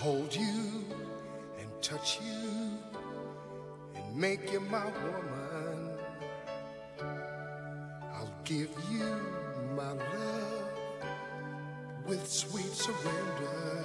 hold 0.00 0.34
you 0.34 0.82
and 1.58 1.68
touch 1.82 2.20
you 2.22 2.78
and 3.94 4.16
make 4.16 4.50
you 4.50 4.58
my 4.58 4.86
woman. 4.86 5.90
I'll 8.14 8.32
give 8.44 8.70
you 8.90 9.10
my 9.76 9.92
love 9.92 10.72
with 12.06 12.26
sweet 12.26 12.72
surrender. 12.72 13.84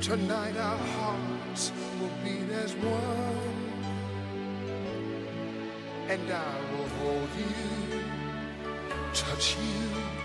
Tonight 0.00 0.56
our 0.56 0.82
hearts 0.96 1.70
will 2.00 2.10
beat 2.24 2.50
as 2.64 2.74
one, 2.74 3.70
and 6.08 6.28
I 6.28 6.54
will 6.72 6.88
hold 6.98 7.28
you, 7.38 8.00
touch 9.14 9.56
you 9.56 10.19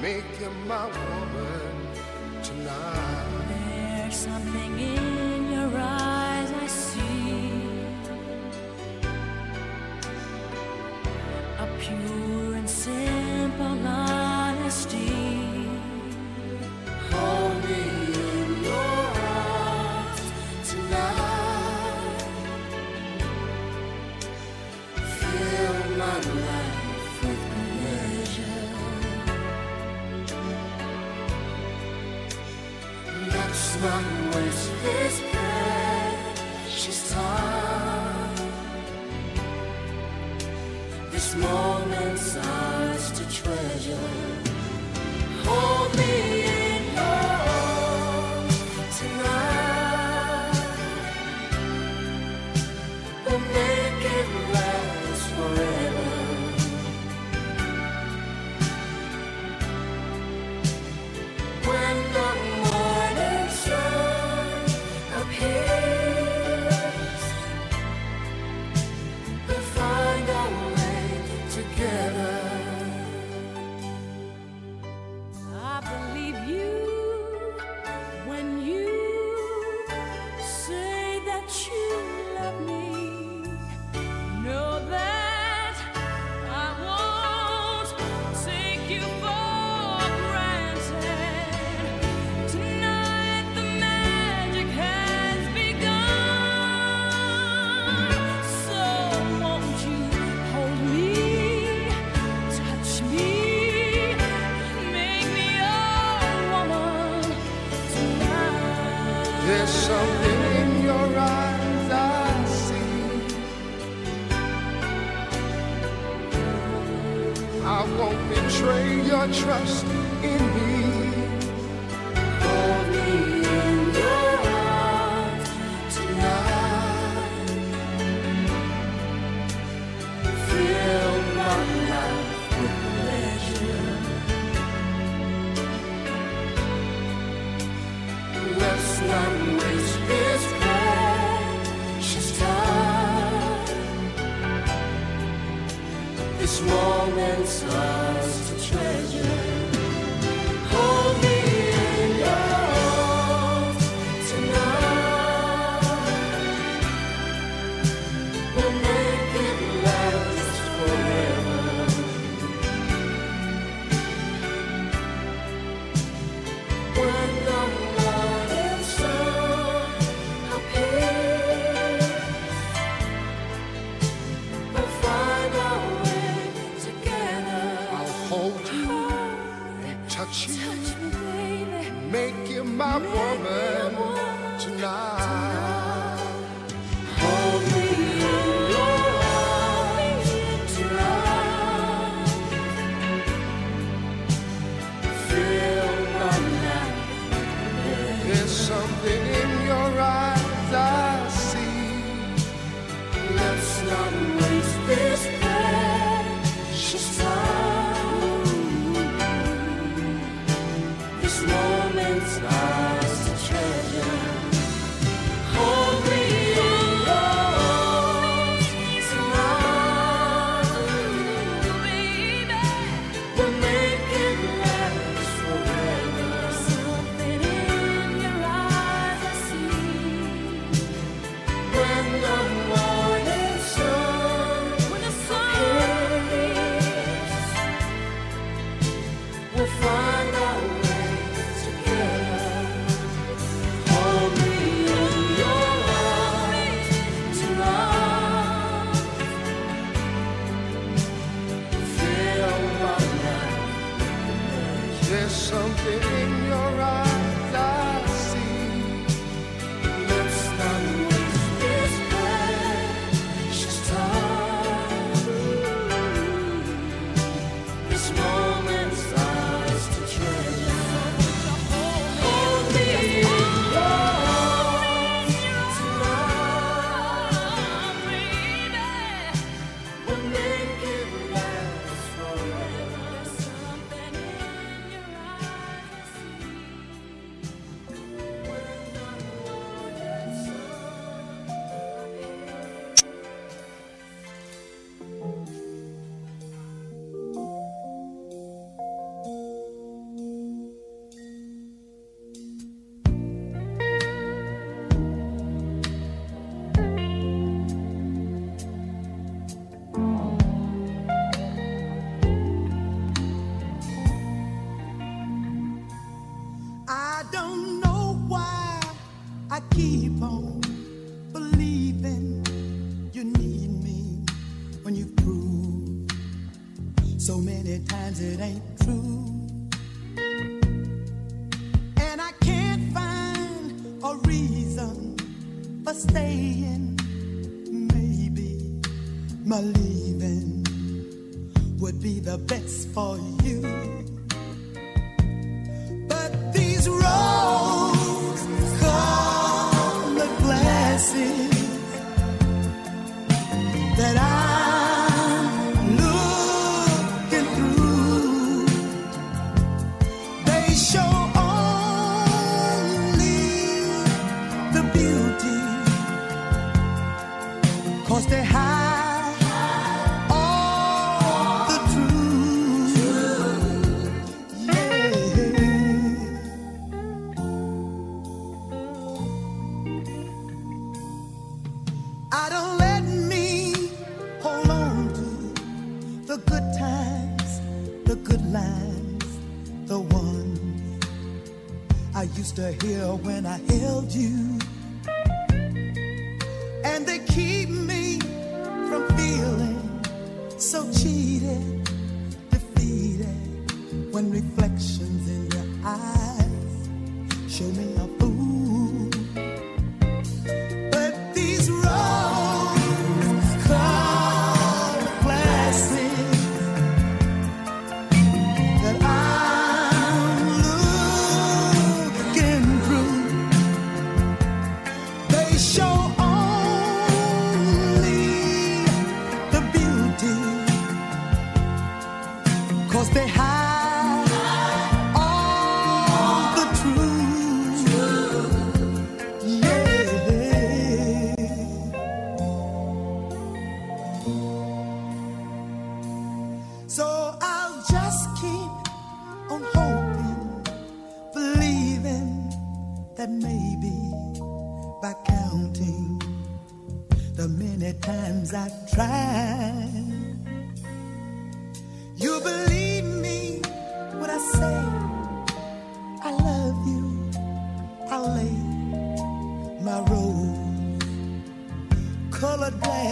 make 0.00 0.24
you 0.40 0.50
my 0.66 0.86
woman 0.86 1.88
tonight. 2.42 3.46
There's 3.48 4.14
something 4.14 4.78
in 4.78 5.52
your 5.52 5.72
eyes. 5.76 6.27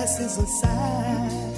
presses 0.07 0.39
inside. 0.39 1.56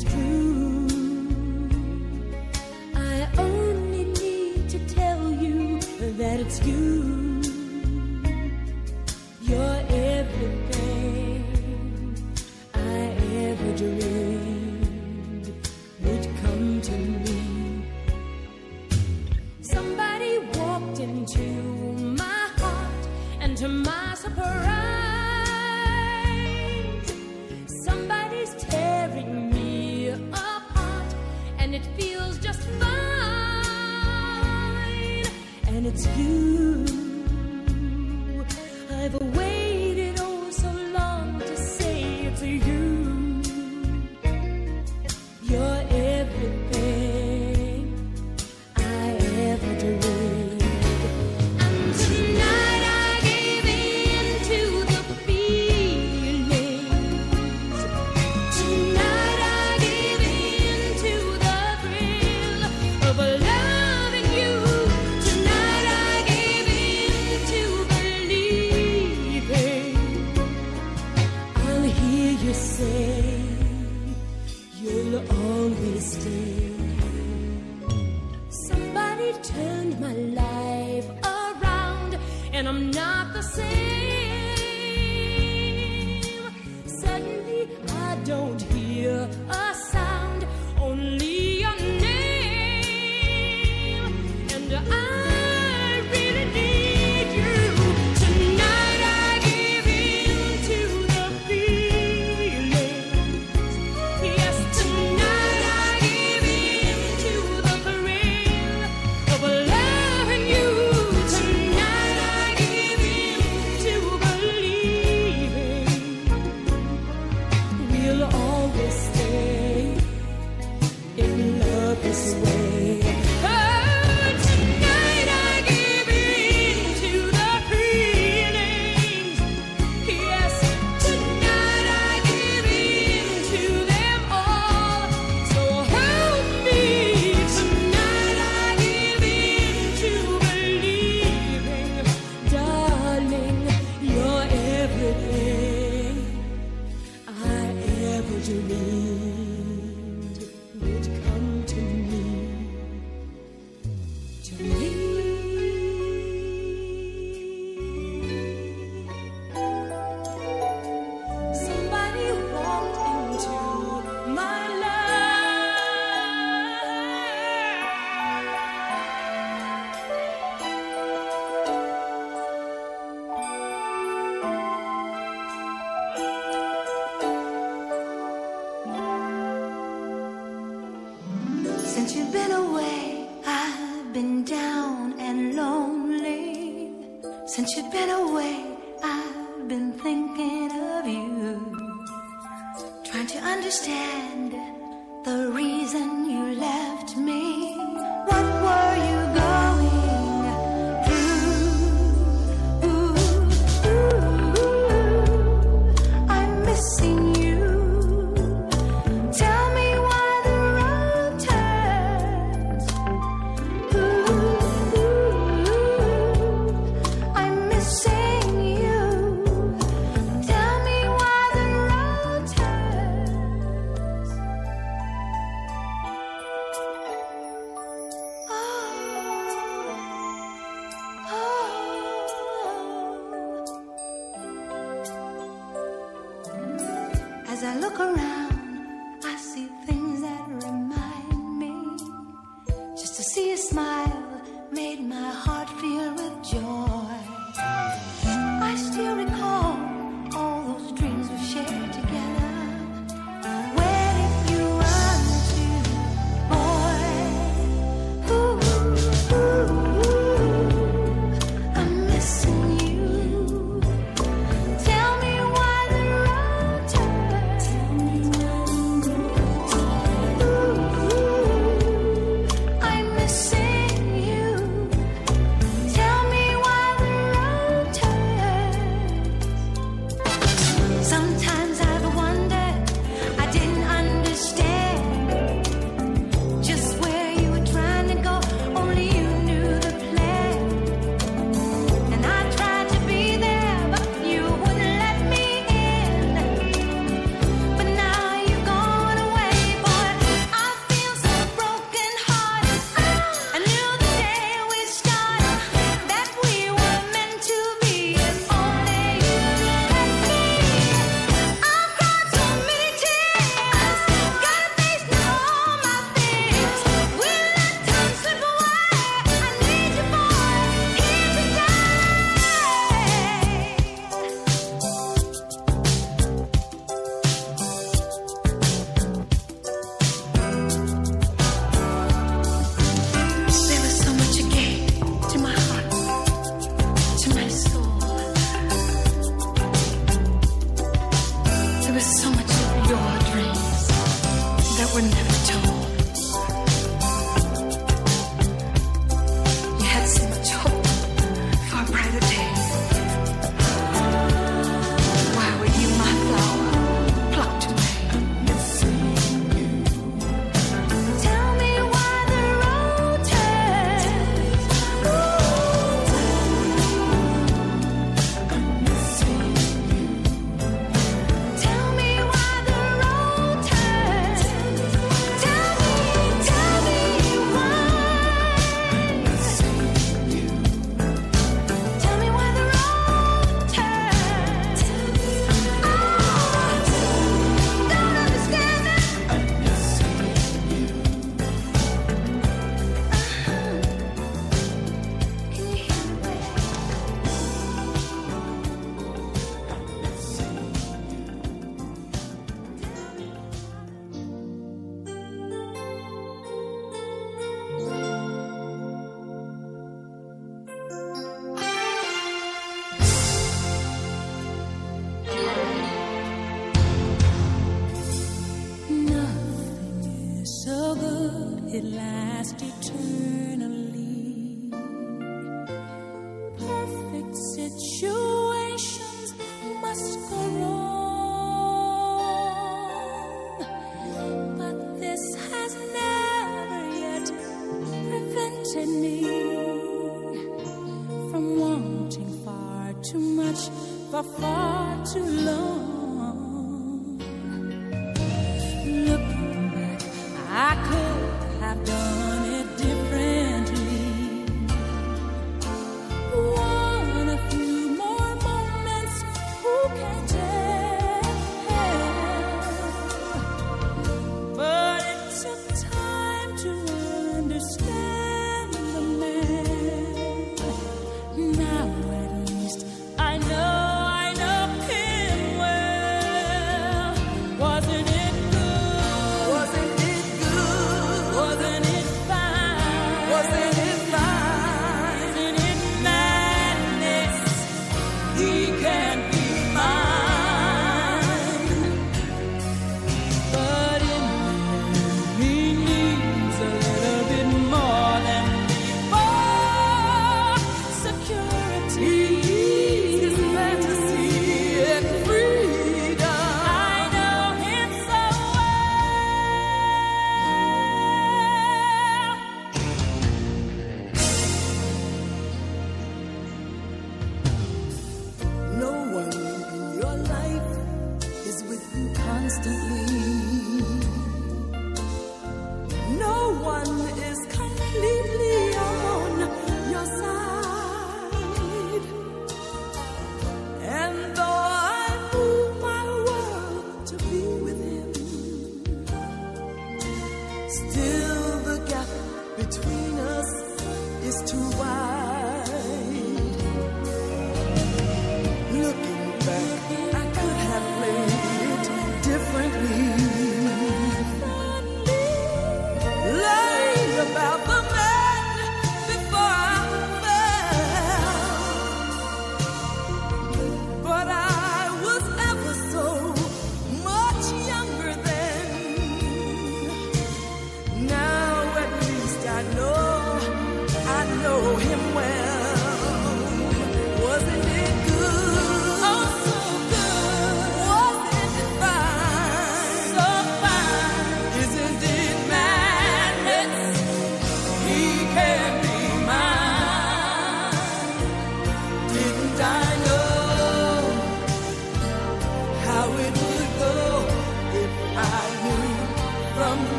It's 0.00 0.12
true. 0.12 0.86
I 2.94 3.28
only 3.38 4.04
need 4.04 4.68
to 4.70 4.78
tell 4.94 5.30
you 5.32 5.80
that 6.18 6.40
it's 6.40 6.64
you 6.64 6.97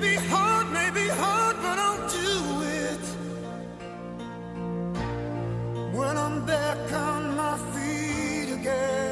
Maybe 0.00 0.14
hard, 0.28 0.70
maybe 0.70 1.08
hard, 1.08 1.56
but 1.56 1.76
I'll 1.76 2.08
do 2.08 2.62
it. 2.62 3.04
When 5.92 6.16
I'm 6.16 6.46
back 6.46 6.92
on 6.92 7.34
my 7.34 7.58
feet 7.72 8.52
again. 8.54 9.07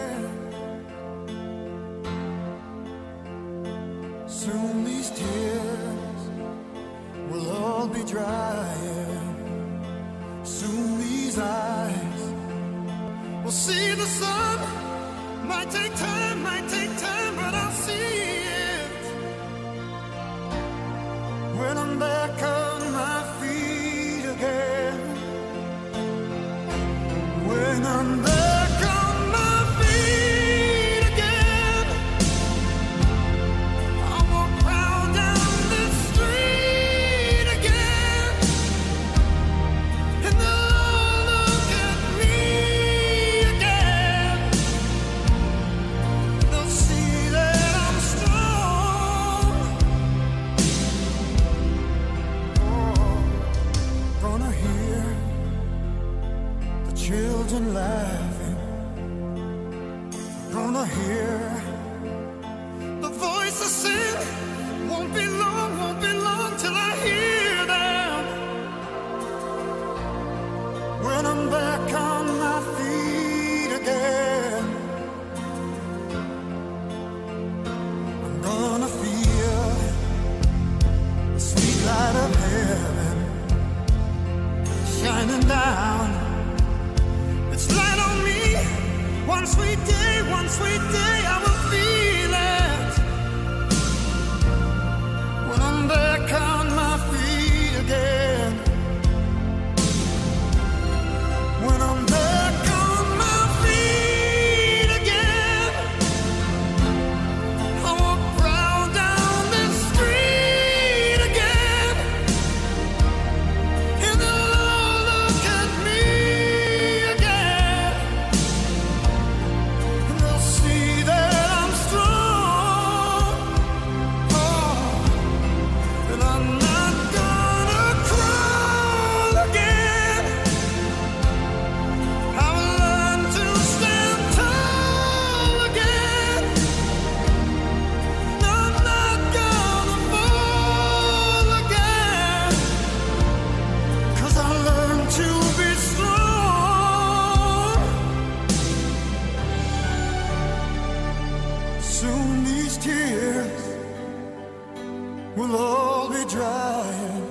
will 155.37 155.55
all 155.57 156.09
be 156.09 156.25
dry 156.25 157.27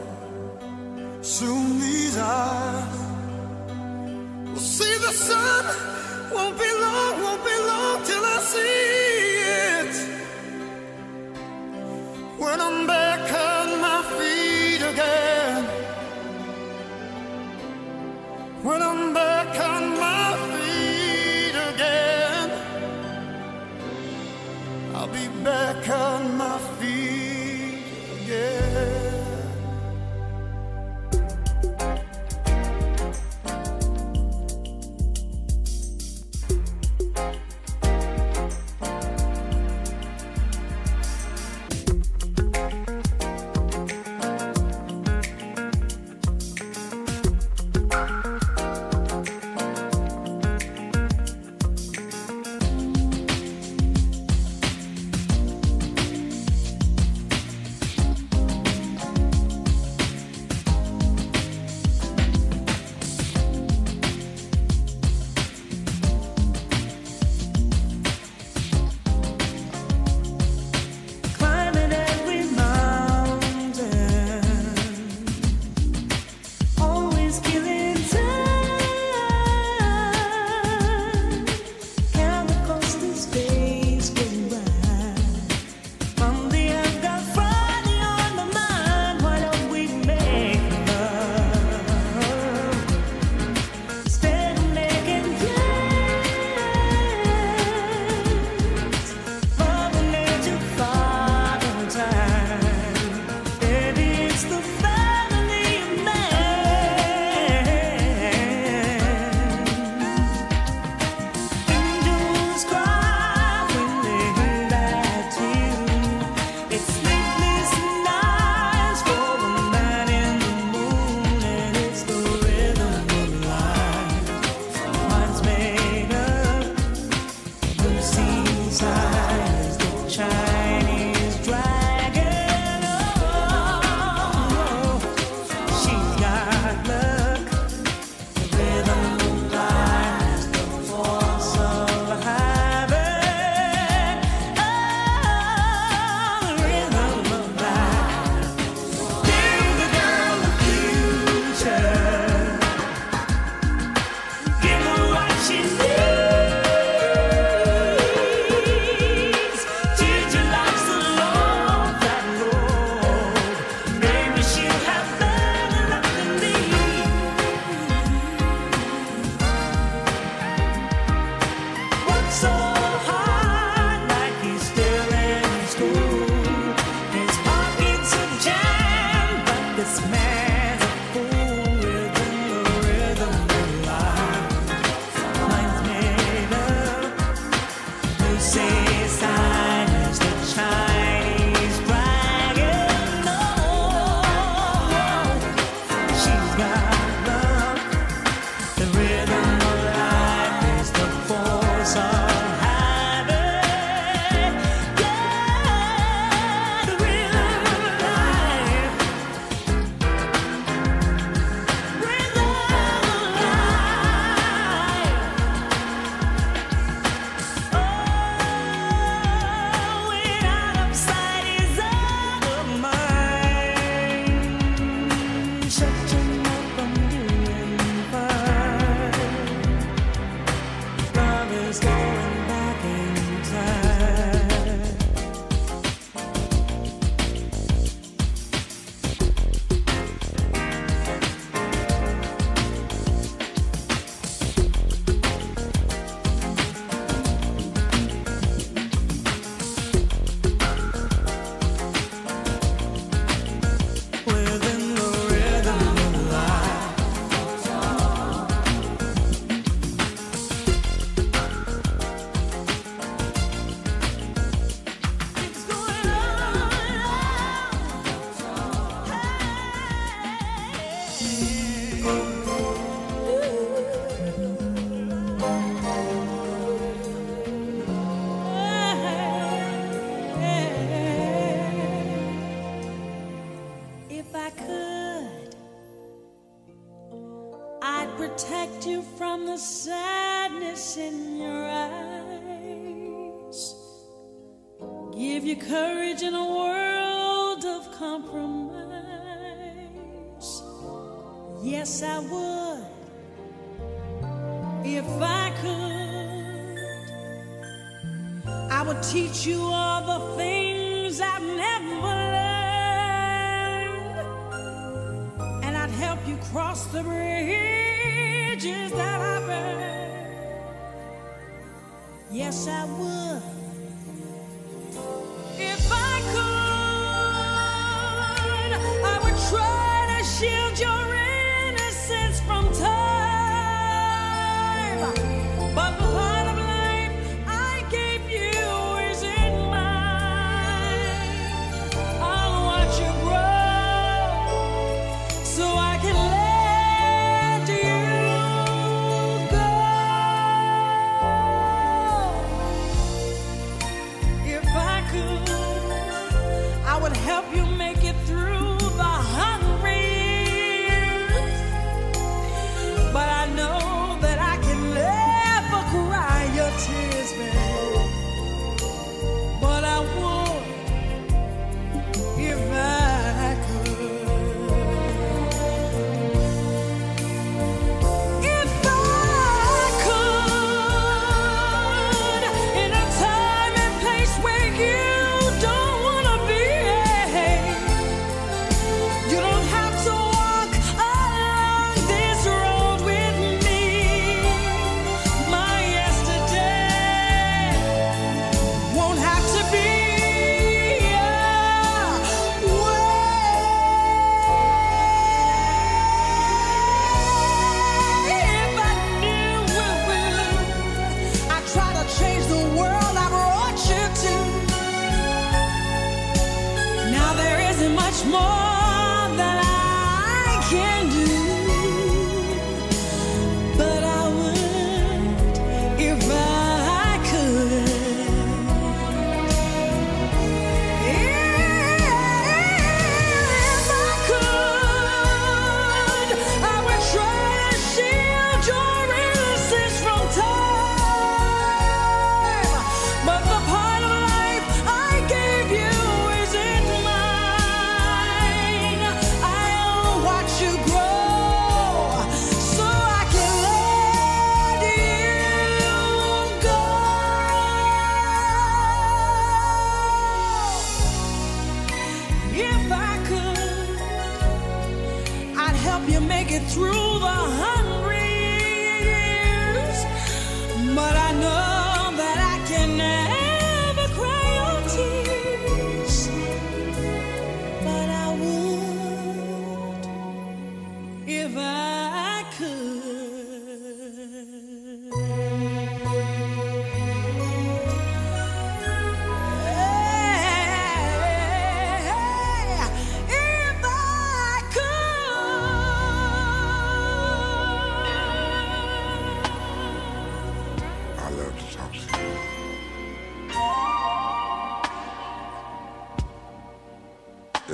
Soon 1.22 1.80
these 1.80 2.18
eyes 2.18 3.06
will 4.56 4.62
see 4.62 4.98
the 5.00 5.12
sun. 5.12 5.66
Won't 6.34 6.58
be 6.58 6.72
long, 6.86 7.14
won't 7.24 7.44
be 7.44 7.58
long 7.72 8.04
till 8.06 8.24
I 8.24 8.38
see 8.54 8.78
it. 9.82 9.96
When 12.38 12.62
I'm 12.62 12.88
back 12.88 13.26
on 13.52 13.82
my 13.82 14.00
feet 14.18 14.82
again. 14.94 15.64
When 18.64 18.82
I'm 18.82 19.14
back 19.14 19.60
on 19.72 19.84
my 20.00 20.28
feet 20.52 21.56
again. 21.72 22.48
I'll 24.96 25.08
be 25.08 25.28
back 25.44 25.90
on 25.90 26.35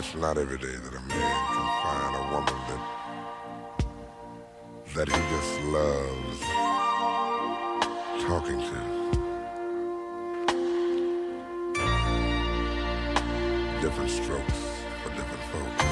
It's 0.04 0.16
not 0.16 0.36
every 0.36 0.58
day 0.58 0.66
that 0.66 0.94
a 0.96 1.00
man 1.00 1.46
can 1.54 1.68
find 1.84 2.16
a 2.16 2.24
woman 2.34 2.58
that 2.70 2.82
that 4.96 5.08
he 5.08 5.14
just 5.14 5.54
loves 5.78 6.40
talking 8.24 8.60
to. 8.70 8.80
Different 13.80 14.10
strokes 14.10 14.60
for 15.04 15.10
different 15.12 15.44
folks. 15.52 15.84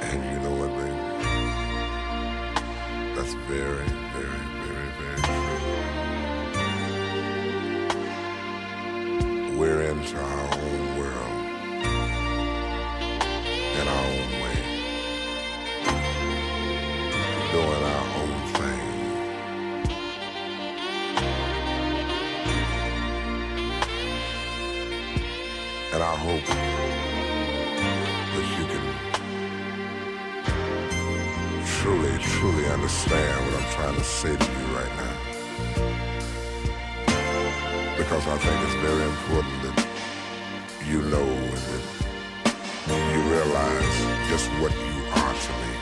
And 0.00 0.18
you 0.32 0.38
know 0.44 0.54
what, 0.60 0.70
baby? 0.78 1.00
That's 3.16 3.34
very 3.48 3.89
truly 32.40 32.64
understand 32.70 33.44
what 33.44 33.62
I'm 33.62 33.70
trying 33.70 33.96
to 33.96 34.02
say 34.02 34.34
to 34.34 34.46
you 34.52 34.66
right 34.74 34.94
now. 34.96 35.16
Because 37.98 38.26
I 38.26 38.38
think 38.38 38.56
it's 38.64 38.74
very 38.76 39.04
important 39.12 39.62
that 39.64 39.86
you 40.86 41.02
know 41.02 41.20
and 41.20 41.82
that 42.88 43.00
you 43.12 43.20
realize 43.36 43.96
just 44.30 44.48
what 44.62 44.72
you 44.72 44.96
are 45.20 45.34
to 45.44 45.52
me. 45.60 45.72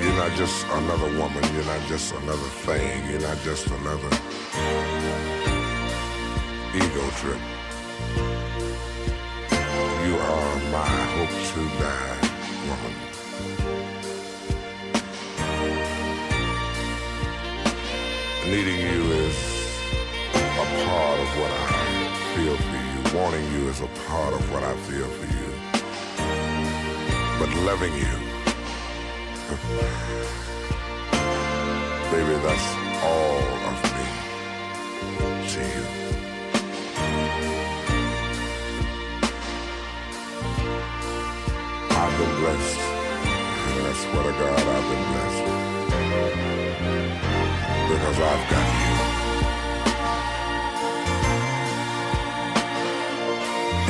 You're 0.00 0.16
not 0.16 0.32
just 0.38 0.66
another 0.80 1.10
woman, 1.18 1.44
you're 1.54 1.66
not 1.66 1.86
just 1.86 2.14
another 2.14 2.50
thing, 2.64 3.10
you're 3.10 3.20
not 3.20 3.36
just 3.44 3.66
another 3.66 4.08
ego 6.74 7.04
trip. 7.20 7.42
You 10.06 10.16
are 10.16 10.56
my 10.72 10.88
hope 11.12 11.34
to 11.52 11.62
die. 11.78 12.27
Needing 18.50 18.80
you 18.80 19.12
is 19.12 19.36
a 20.32 20.64
part 20.86 21.20
of 21.20 21.28
what 21.38 21.50
I 21.50 21.52
feel 22.34 22.56
for 22.56 22.76
you. 22.80 23.02
Wanting 23.18 23.44
you 23.52 23.68
is 23.68 23.80
a 23.82 23.86
part 24.08 24.32
of 24.32 24.50
what 24.50 24.62
I 24.62 24.74
feel 24.88 25.06
for 25.06 25.26
you. 25.36 25.52
But 27.38 27.50
loving 27.68 27.92
you, 27.92 28.04
baby, 32.10 32.36
that's 32.42 32.68
all 33.04 33.42
of 33.68 33.76
me 33.96 34.06
to 35.52 35.60
you. 35.60 35.84
I've 41.90 42.14
been 42.18 42.32
blessed. 42.40 42.80
And 43.76 43.86
I 43.86 43.88
swear 43.92 44.22
to 44.22 44.32
God, 44.40 44.58
I've 44.58 44.88
been 44.88 45.04
blessed. 45.12 45.46
Because 47.88 48.18
I've 48.20 48.50
got 48.50 48.68
you. 48.82 48.94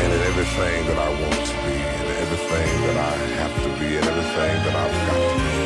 And 0.01 0.13
in 0.13 0.21
everything 0.31 0.87
that 0.87 0.99
I 0.99 1.09
want 1.21 1.43
to 1.51 1.57
be, 1.67 1.77
and 1.99 2.09
everything 2.25 2.71
that 2.87 2.97
I 2.97 3.17
have 3.41 3.55
to 3.65 3.71
be, 3.81 3.97
and 3.97 4.07
everything 4.07 4.55
that 4.65 4.75
I've 4.83 4.97
got 5.09 5.21
to 5.27 5.35
be, 5.43 5.59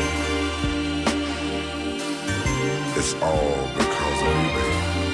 it's 2.98 3.12
all 3.20 3.68
because 3.76 4.20
of 4.22 4.34
you, 4.42 4.48
baby. 4.56 5.11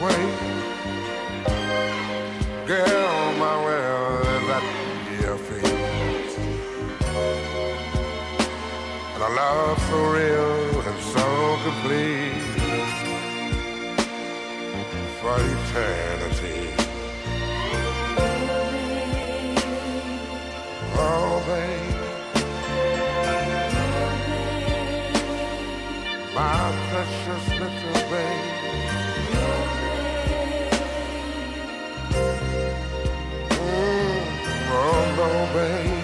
Way, 0.00 0.24
girl, 2.66 3.32
my 3.38 3.56
world 3.64 4.26
is 4.26 4.48
at 4.56 4.64
your 5.20 5.38
feet. 5.38 6.32
And 9.14 9.22
a 9.22 9.28
love 9.28 9.78
so 9.88 9.98
real 10.10 10.80
and 10.80 11.00
so 11.14 11.26
complete 11.64 12.46
for 15.20 15.36
eternity. 15.54 16.62
Oh, 20.98 21.42
babe. 21.46 21.94
My 26.34 26.72
precious 26.90 27.44
little 27.60 28.10
babe. 28.10 28.55
Oh, 35.18 35.95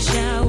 shout. 0.00 0.39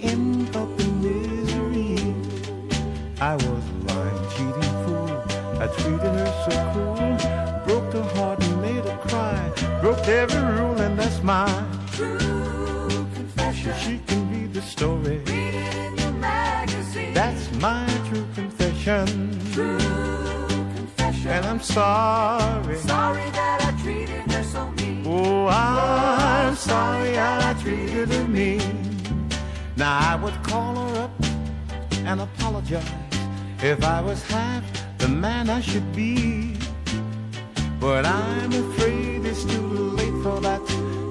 Can 0.00 0.59
if 33.70 33.84
I 33.84 34.00
was 34.00 34.20
half 34.24 34.64
the 34.98 35.06
man 35.06 35.48
I 35.48 35.60
should 35.60 35.94
be. 35.94 36.56
But 37.78 38.04
I'm 38.04 38.52
afraid 38.52 39.24
it's 39.24 39.44
too 39.44 39.68
late 39.98 40.16
for 40.24 40.40
that, 40.40 40.60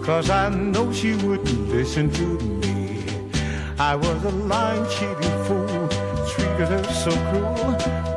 cause 0.03 0.29
I 0.29 0.49
know 0.49 0.91
she 0.91 1.13
wouldn't 1.15 1.69
listen 1.69 2.11
to 2.11 2.27
me. 2.61 3.05
I 3.79 3.95
was 3.95 4.23
a 4.25 4.31
lying, 4.51 4.85
cheating 4.95 5.37
fool, 5.45 5.87
treated 6.31 6.69
her 6.75 6.83
so 7.03 7.11
cruel, 7.29 7.71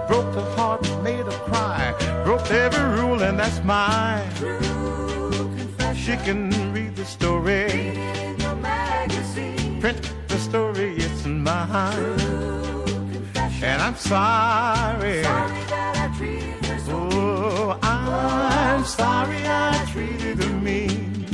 broke 0.08 0.34
her 0.34 0.50
heart, 0.56 0.82
made 1.04 1.24
her 1.24 1.40
cry, 1.48 1.94
broke 2.24 2.50
every 2.50 2.86
rule, 3.00 3.22
and 3.22 3.38
that's 3.38 3.62
my 3.62 4.26
true 4.34 4.58
confession. 5.56 6.02
She 6.04 6.16
can 6.24 6.50
read 6.72 6.96
the 6.96 7.04
story, 7.04 7.68
print 9.80 10.02
the 10.02 10.08
story, 10.08 10.11
I'm 13.84 13.96
sorry. 13.96 15.24
Oh, 16.94 17.76
I'm 17.82 18.84
sorry 18.84 19.38
I 19.44 19.88
treated 19.90 20.40
her 20.40 20.52
mean. 20.60 21.26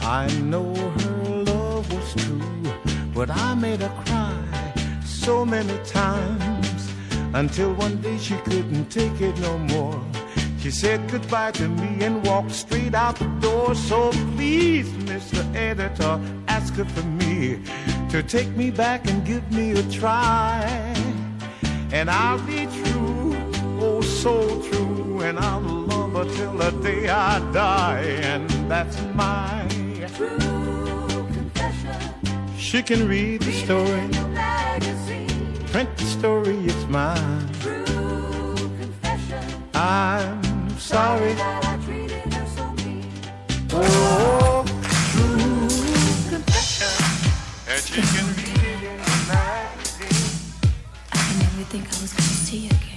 I 0.00 0.26
know 0.40 0.72
her 0.74 1.44
love 1.44 1.92
was 1.92 2.14
true, 2.14 2.72
but 3.12 3.28
I 3.28 3.54
made 3.54 3.80
her 3.80 3.92
cry 4.06 4.72
so 5.04 5.44
many 5.44 5.76
times 5.84 6.90
until 7.34 7.74
one 7.74 8.00
day 8.00 8.16
she 8.16 8.36
couldn't 8.36 8.86
take 8.86 9.20
it 9.20 9.36
no 9.40 9.58
more. 9.58 10.02
She 10.60 10.70
said 10.70 11.10
goodbye 11.10 11.50
to 11.60 11.68
me 11.68 12.02
and 12.02 12.24
walked 12.26 12.52
straight 12.52 12.94
out 12.94 13.16
the 13.16 13.26
door. 13.42 13.74
So 13.74 14.12
please, 14.34 14.88
Mr. 15.10 15.44
Editor, 15.54 16.18
ask 16.48 16.72
her 16.76 16.86
for 16.86 17.02
me 17.02 17.60
to 18.14 18.22
take 18.22 18.50
me 18.50 18.70
back 18.70 19.10
and 19.10 19.26
give 19.26 19.42
me 19.50 19.72
a 19.72 19.82
try. 19.90 20.62
And 21.90 22.08
I'll 22.08 22.38
be 22.46 22.66
true, 22.66 23.34
oh 23.80 24.02
so 24.02 24.62
true, 24.68 25.22
and 25.22 25.36
I'll 25.36 25.60
love 25.60 26.12
her 26.12 26.24
till 26.36 26.52
the 26.52 26.70
day 26.80 27.08
I 27.08 27.40
die. 27.50 28.04
And 28.22 28.48
that's 28.70 29.02
my 29.14 29.66
true 30.14 31.26
confession. 31.34 32.56
She 32.56 32.82
can 32.82 33.08
read 33.08 33.42
the 33.42 33.50
story, 33.50 34.06
print 35.72 35.90
the 35.96 36.04
story, 36.04 36.56
it's 36.70 36.86
mine. 36.86 37.48
True 37.62 38.54
confession. 38.78 39.44
I'm 39.74 40.78
sorry. 40.78 41.34
Oh, 43.72 44.53
Magazine. 47.90 48.98
I 51.12 51.38
never 51.38 51.64
think 51.68 51.84
I 51.84 52.00
was 52.00 52.12
gonna 52.12 52.22
see 52.22 52.58
you 52.58 52.70
again. 52.70 52.93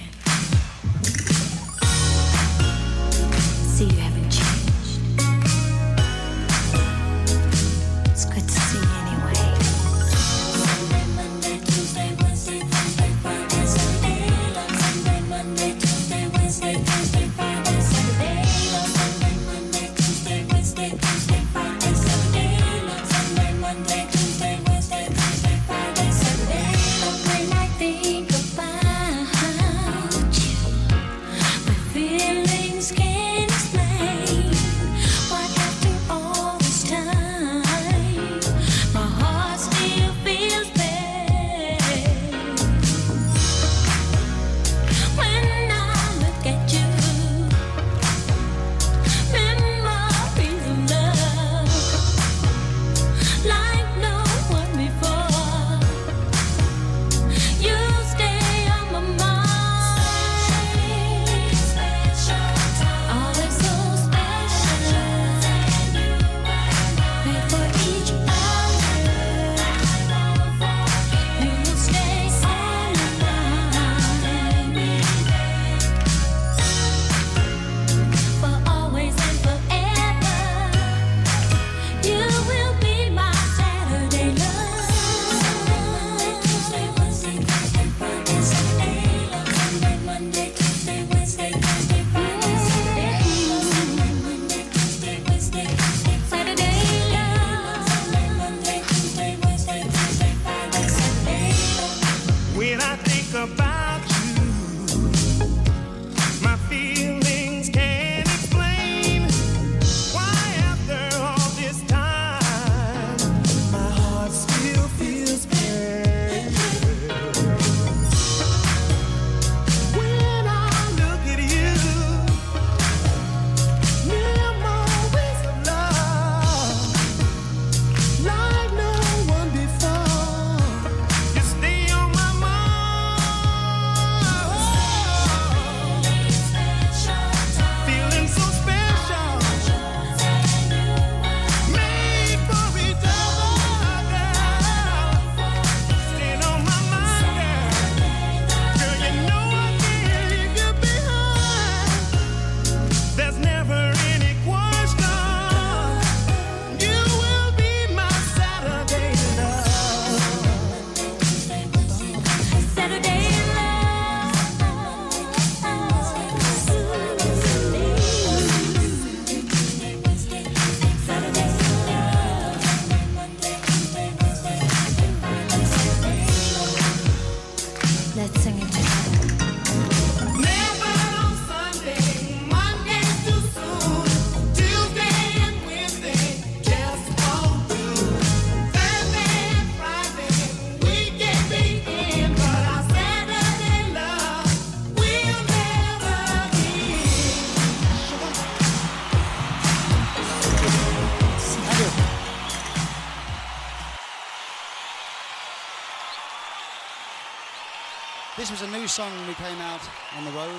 we 209.28 209.34
came 209.34 209.60
out 209.60 209.82
on 210.16 210.24
the 210.24 210.30
road. 210.30 210.58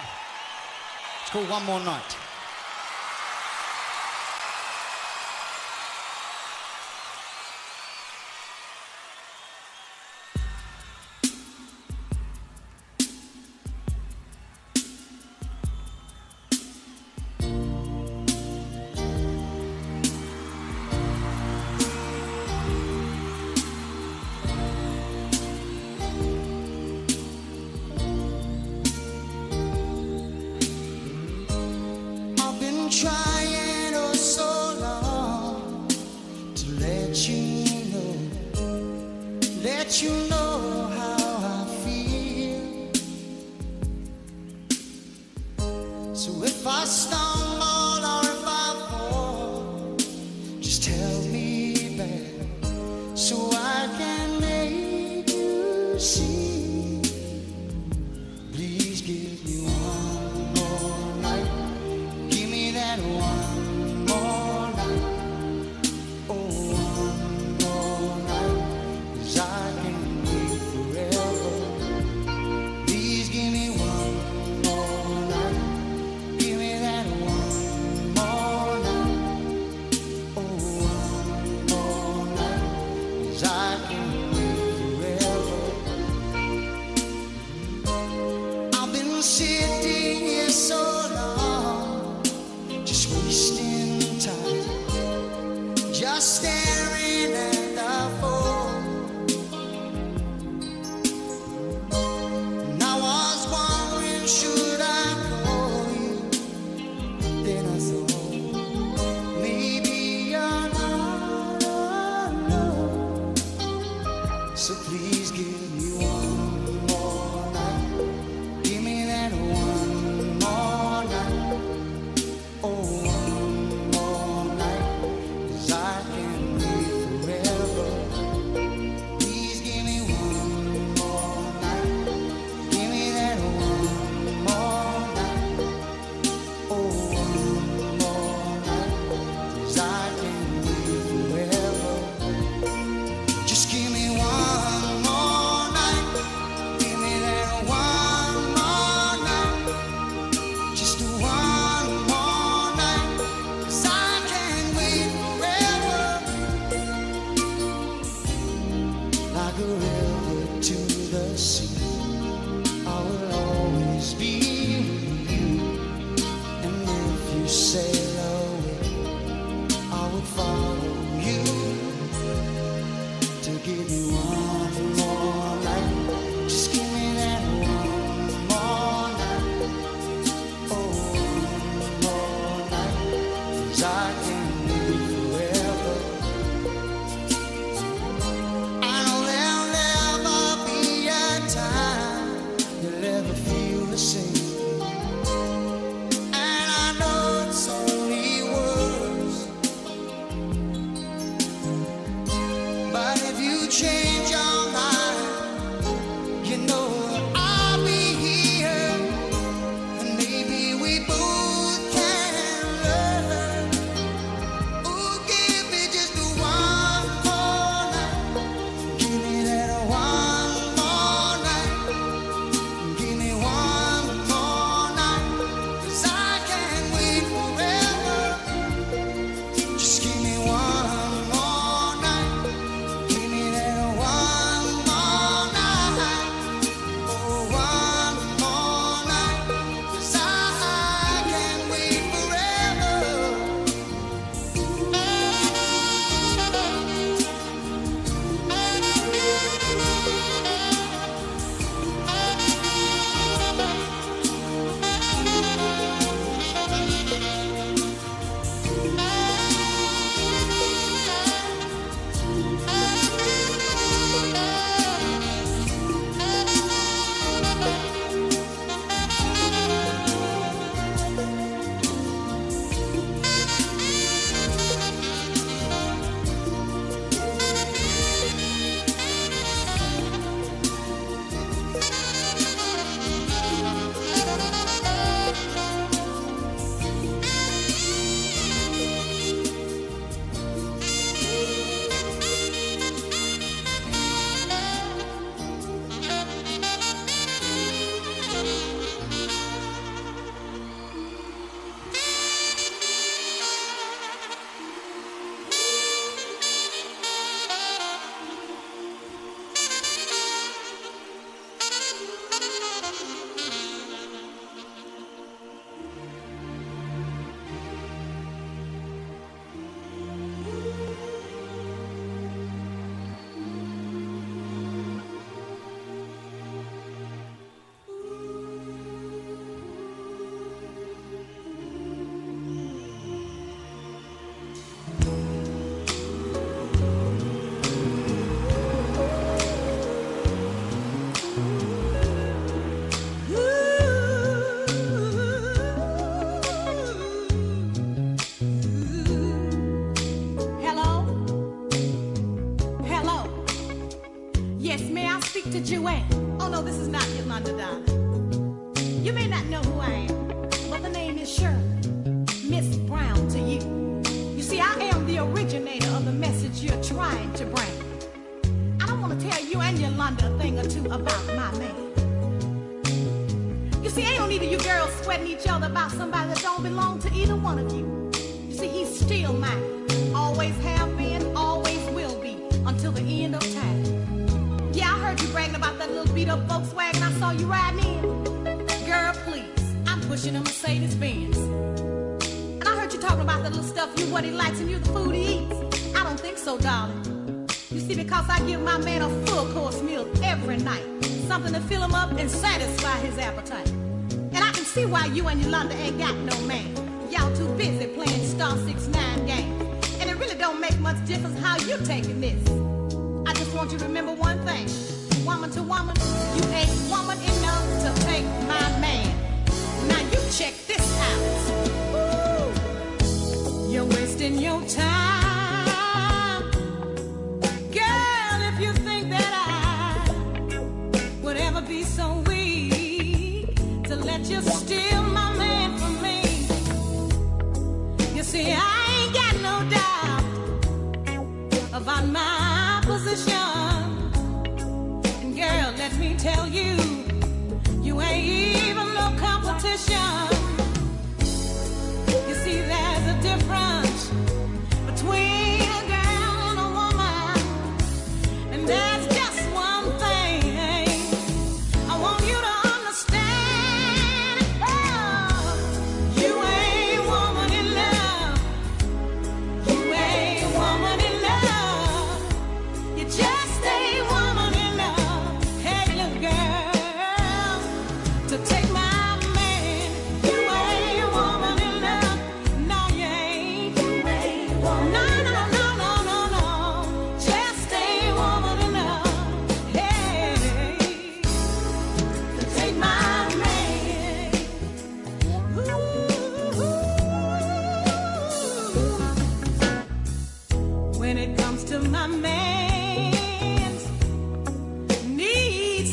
It's 1.22 1.32
called 1.32 1.50
One 1.50 1.66
More 1.66 1.80
Night. 1.80 2.29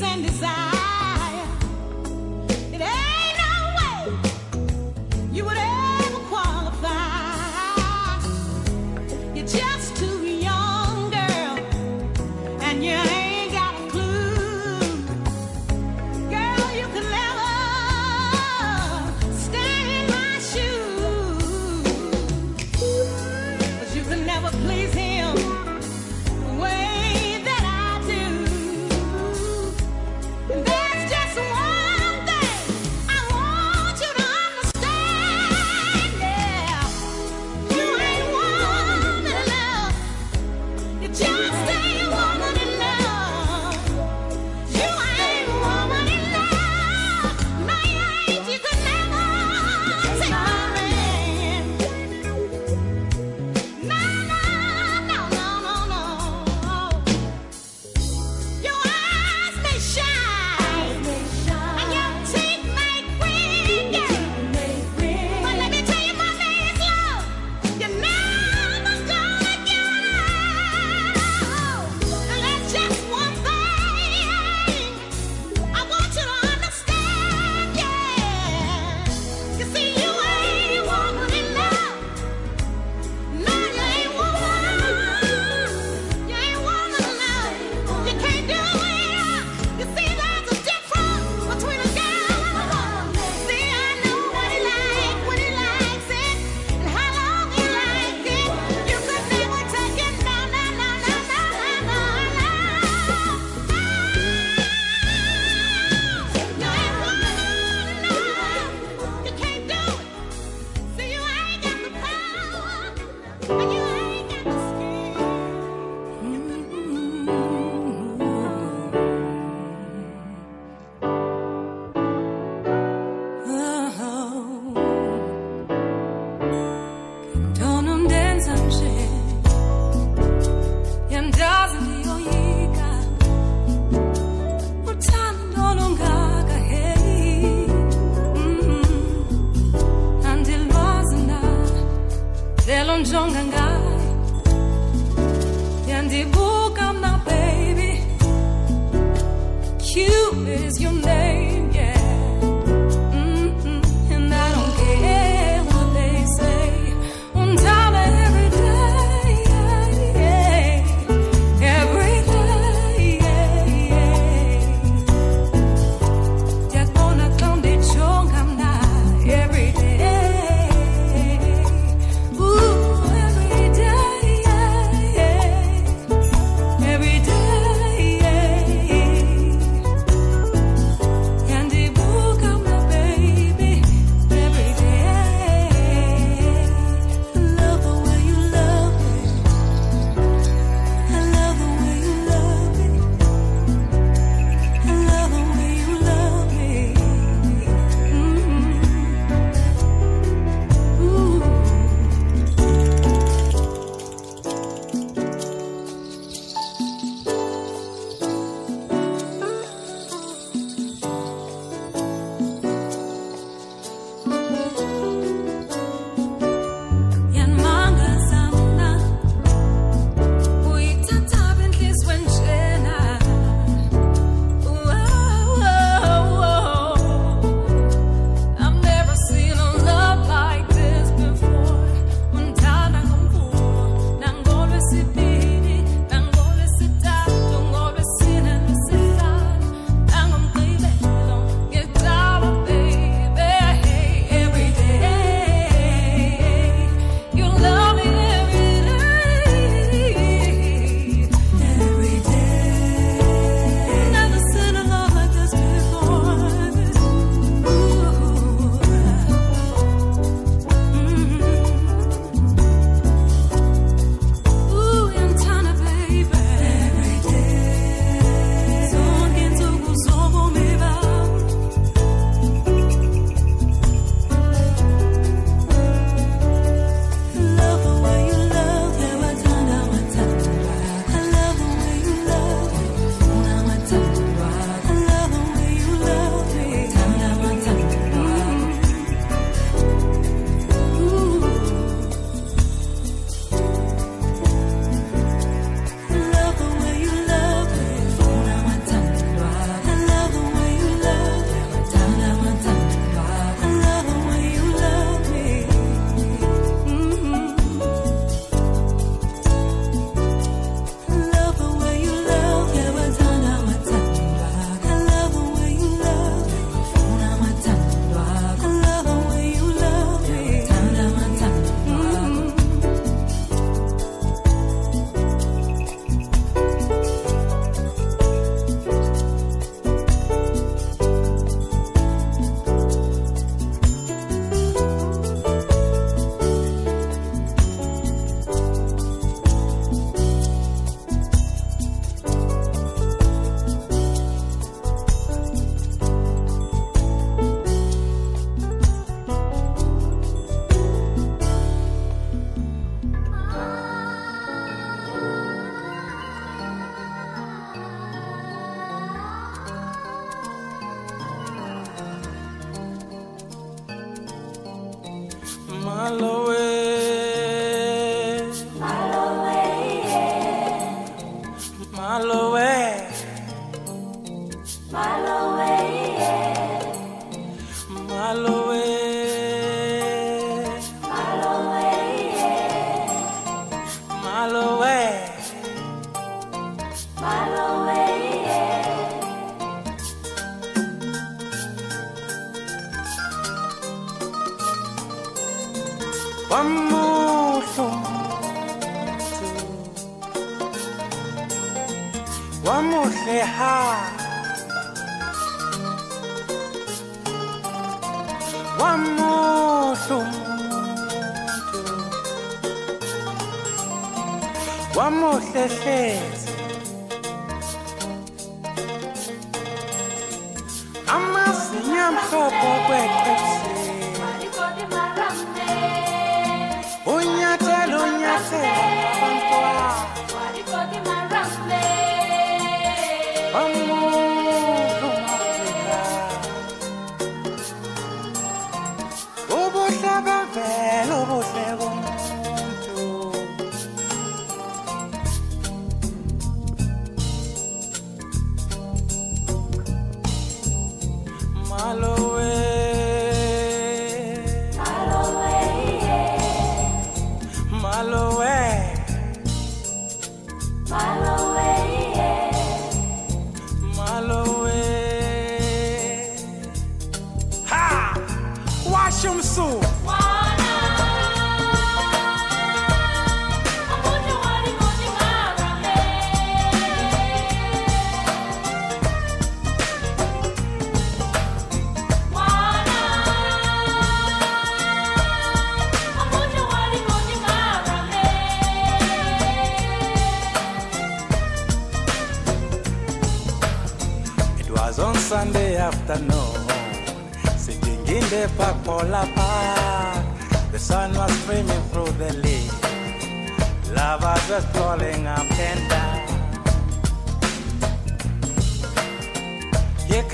Needs 0.01 0.13
and 0.13 0.23
desire, 0.27 0.56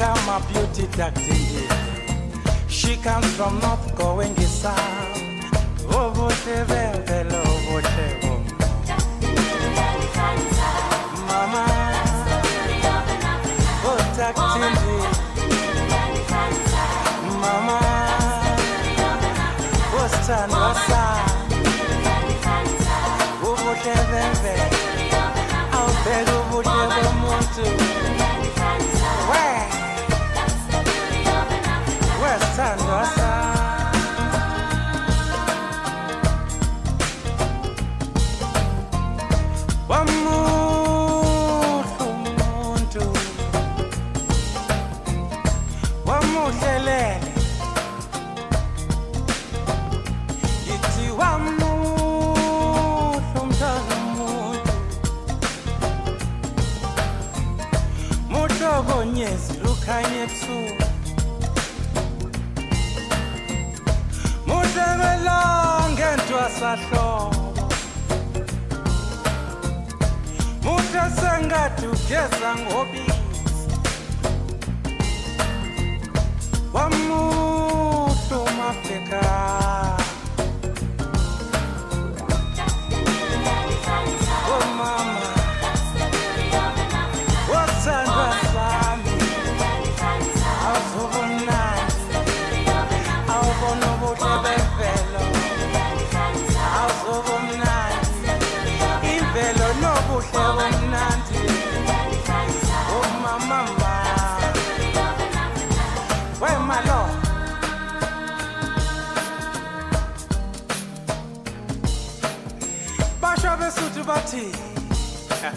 My 0.03 0.41
beauty. 0.53 0.89
She 2.67 2.97
comes 2.97 3.27
from 3.37 3.61
North 3.61 3.97
going 3.97 4.35
south. 4.37 4.75
Ovo 5.95 6.27
te 6.45 6.65
vele, 6.65 7.39
ovo 7.47 7.81
te 7.81 8.19
vom. 8.21 8.45
Mama, 11.29 11.65
oh, 13.85 13.99
tactile. 14.17 14.71
Mama, 17.41 17.79
oh, 19.95 20.09
stand. 20.23 21.32
yes, 72.13 72.43
I'm 72.43 72.67
walking. 72.67 72.92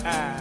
time. 0.06 0.35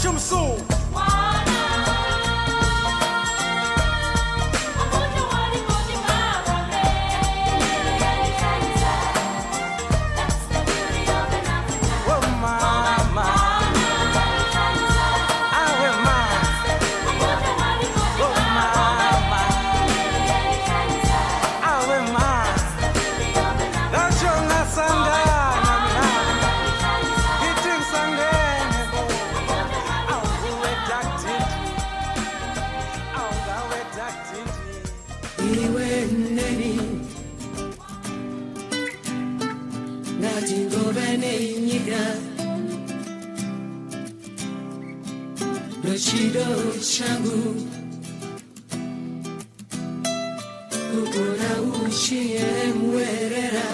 Shoot 0.00 0.10
him 0.12 0.18
soon. 0.20 0.77
chamo 46.98 47.54
Kukora 50.90 51.52
uchi 51.62 52.22
mwerera. 52.78 53.68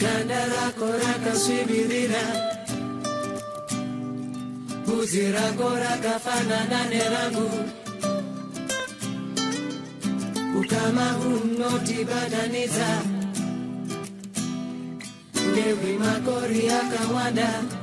Ganda 0.00 0.40
rako 0.52 0.86
rakasvibirira 1.00 2.22
Bvudzi 4.84 5.32
rako 5.32 5.68
rakafanana 5.82 6.80
nerangu 6.90 7.50
Ukama 10.60 11.06
unotibatanidza 11.26 12.88
Ndebwi 15.52 15.92
makori 15.98 16.68
akawanda. 16.68 17.77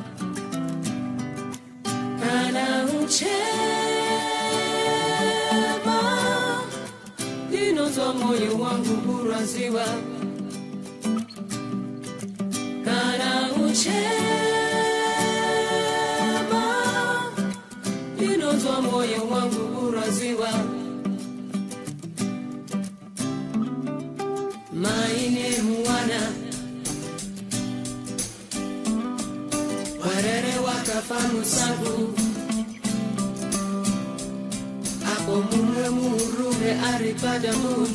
Kurwaziwa. 9.06 9.86
Kana 12.86 13.50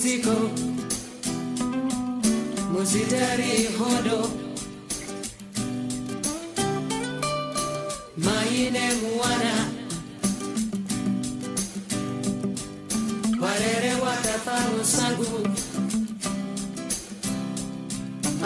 aripata 0.00 0.32
mudziko 0.32 0.34
muzitari 2.72 3.68
hodo. 3.78 4.30
Maine 8.16 8.80
mwana 9.02 9.54
warere 13.40 13.94
wakafamu 14.02 14.84
sangu. 14.84 15.48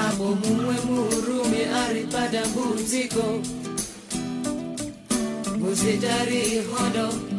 Apo 0.08 0.24
mumwe 0.24 0.74
murume 0.86 1.66
aripata 1.86 2.42
mudziko 2.54 3.40
muzitari 5.58 6.62
hodo 6.72 7.33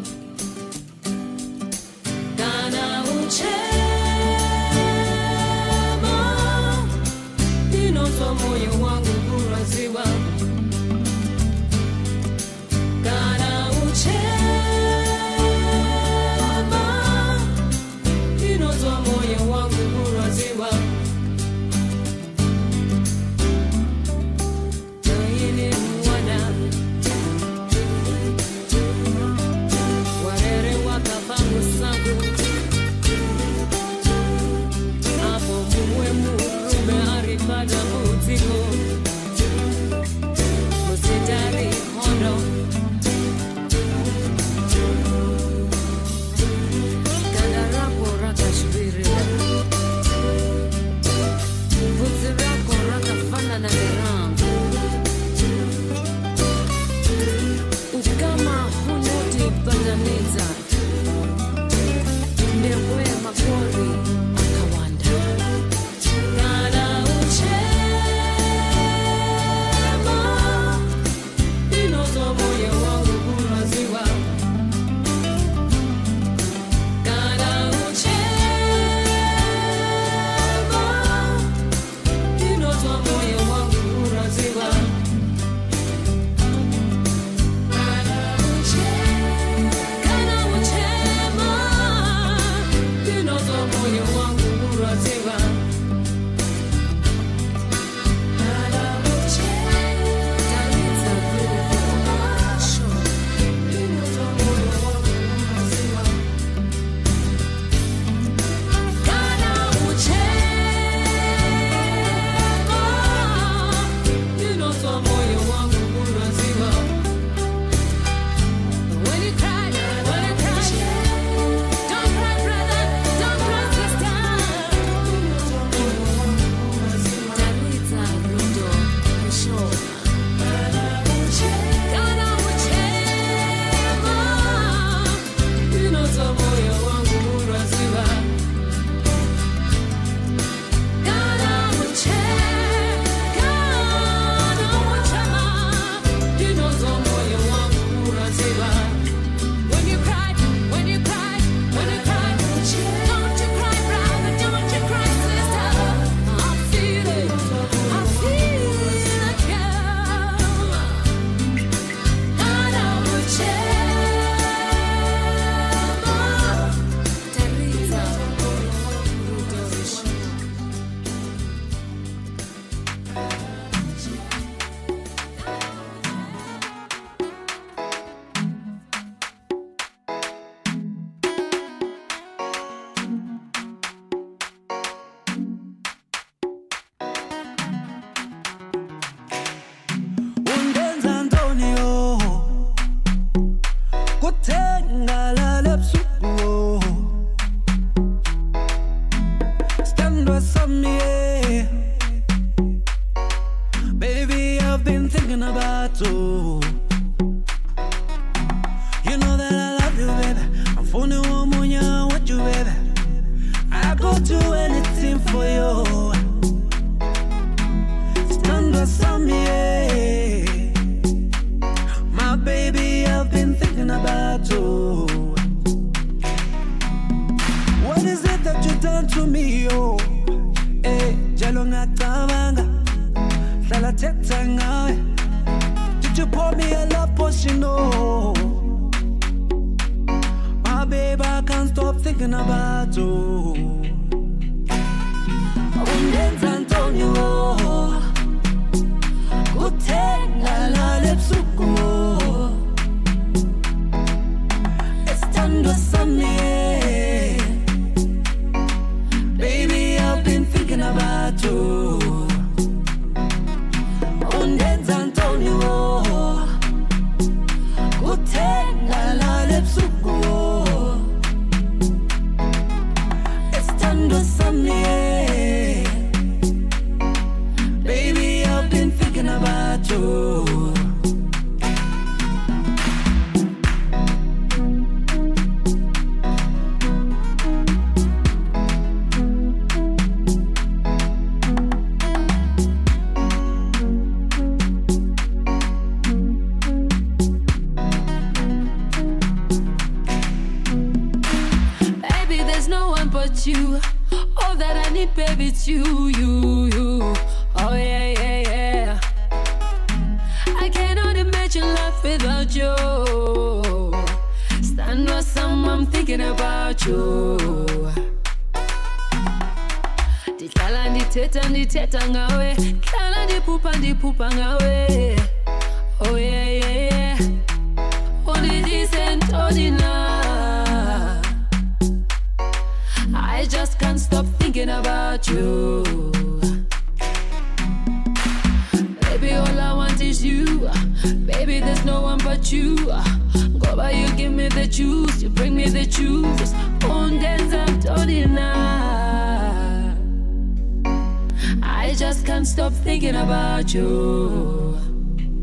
stop 352.65 352.83
thinking 352.83 353.15
about 353.15 353.73
you. 353.75 354.75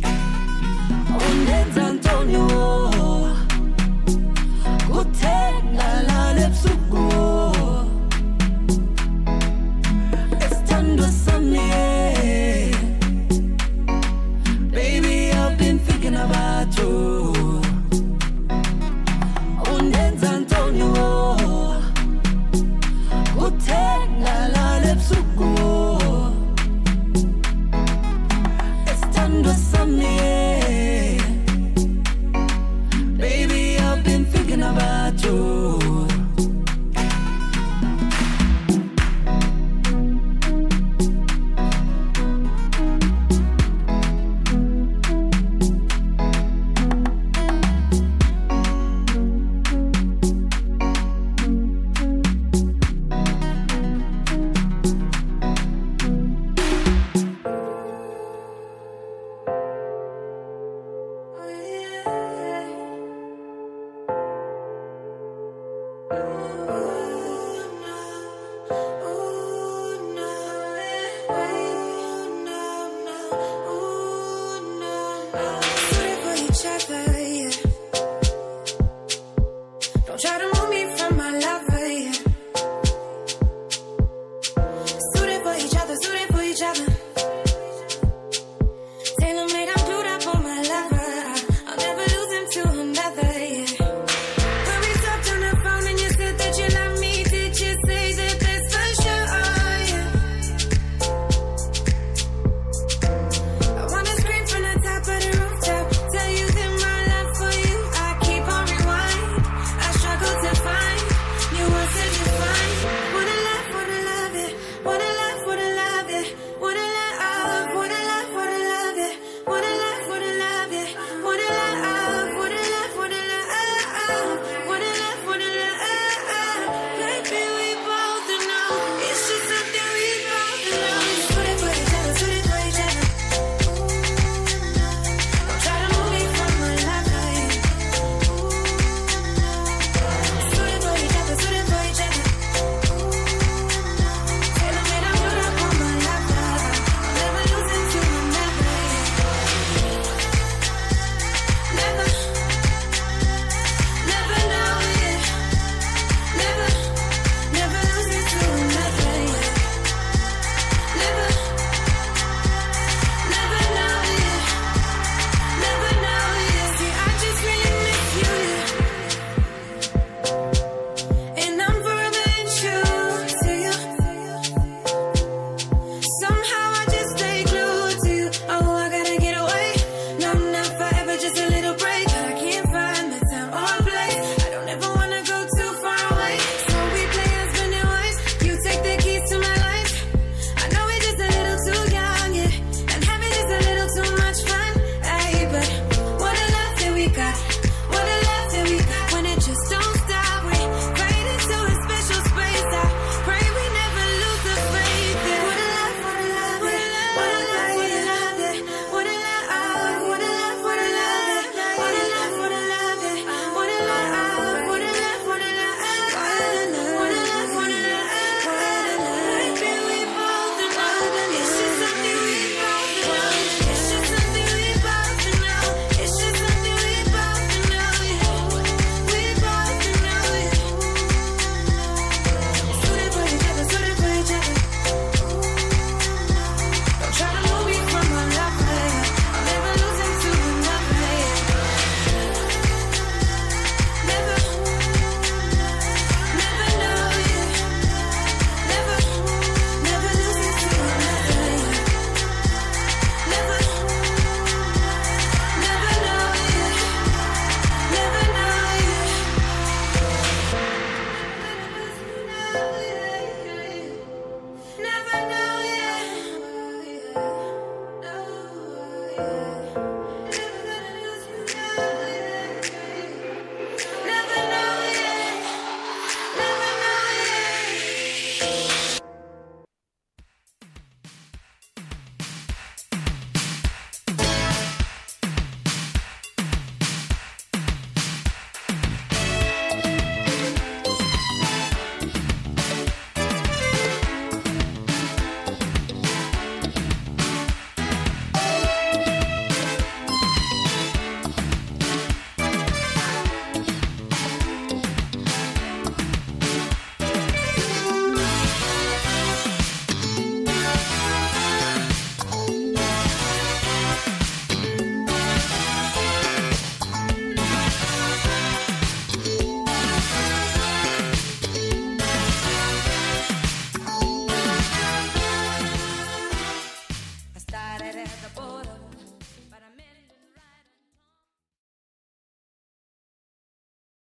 Oh, 0.04 1.76
Antonio. 1.76 2.81